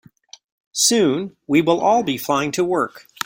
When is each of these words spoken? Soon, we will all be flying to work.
Soon, 0.73 1.35
we 1.45 1.61
will 1.61 1.79
all 1.79 2.01
be 2.01 2.17
flying 2.17 2.51
to 2.53 2.63
work. 2.63 3.05